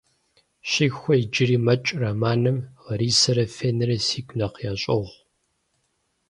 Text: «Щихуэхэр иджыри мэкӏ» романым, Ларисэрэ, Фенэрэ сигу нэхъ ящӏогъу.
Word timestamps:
«Щихуэхэр 0.69 1.19
иджыри 1.23 1.57
мэкӏ» 1.65 1.93
романым, 2.01 2.57
Ларисэрэ, 2.85 3.45
Фенэрэ 3.55 3.97
сигу 4.07 4.35
нэхъ 4.37 4.59
ящӏогъу. 4.71 5.15